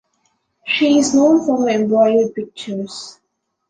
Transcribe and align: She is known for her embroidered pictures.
She 0.65 0.97
is 0.97 1.13
known 1.13 1.45
for 1.45 1.61
her 1.61 1.69
embroidered 1.69 2.33
pictures. 2.33 3.19